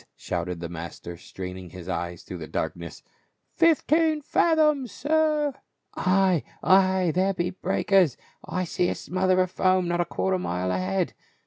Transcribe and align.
shouted 0.15 0.59
the 0.61 0.67
master, 0.67 1.15
straining 1.15 1.69
his 1.69 1.87
eyes 1.87 2.23
through 2.23 2.39
the 2.39 2.47
darkness." 2.47 3.03
Fifteen 3.59 4.19
fathoms, 4.19 4.91
sir." 4.91 5.53
"Ay, 5.93 6.43
ay, 6.63 7.11
there 7.13 7.35
be 7.35 7.51
breakers! 7.51 8.17
I 8.43 8.63
see 8.63 8.89
a 8.89 8.95
smother 8.95 9.39
of 9.41 9.51
foam 9.51 9.87
not 9.87 10.01
a 10.01 10.05
quarter 10.05 10.33
of 10.37 10.41
a 10.41 10.43
mile 10.43 10.71
ahead. 10.71 11.13